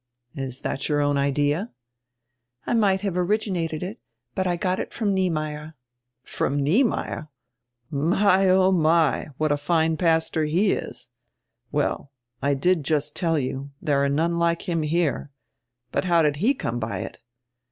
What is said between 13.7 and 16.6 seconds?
there are none like him here. But how did he